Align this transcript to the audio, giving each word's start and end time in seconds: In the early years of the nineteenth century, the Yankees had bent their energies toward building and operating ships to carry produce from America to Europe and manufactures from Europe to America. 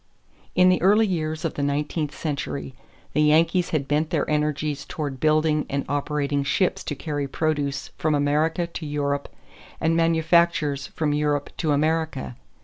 In 0.55 0.69
the 0.69 0.81
early 0.81 1.05
years 1.05 1.45
of 1.45 1.53
the 1.53 1.61
nineteenth 1.61 2.15
century, 2.17 2.73
the 3.13 3.21
Yankees 3.21 3.69
had 3.69 3.87
bent 3.87 4.09
their 4.09 4.27
energies 4.27 4.83
toward 4.83 5.19
building 5.19 5.63
and 5.69 5.85
operating 5.87 6.43
ships 6.43 6.83
to 6.85 6.95
carry 6.95 7.27
produce 7.27 7.89
from 7.99 8.15
America 8.15 8.65
to 8.65 8.85
Europe 8.87 9.29
and 9.79 9.95
manufactures 9.95 10.87
from 10.87 11.13
Europe 11.13 11.51
to 11.57 11.71
America. 11.71 12.35